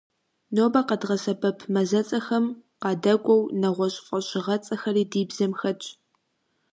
[0.55, 2.45] Нобэ къэдгъэсэбэп мазэцӀэхэм
[2.81, 5.85] къадэкӏуэу, нэгъуэщӀ фӀэщыгъэцӀэхэри ди бзэм хэтщ.